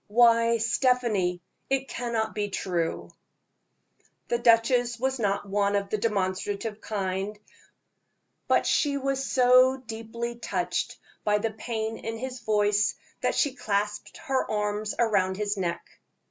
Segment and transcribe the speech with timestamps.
[0.07, 3.11] Why, Stephanie, it cannot be true."
[4.29, 7.37] The duchess was not one of the demonstrative kind,
[8.47, 14.17] but she was so deeply touched by the pain in his voice, that she clasped
[14.25, 15.87] her arms round his neck.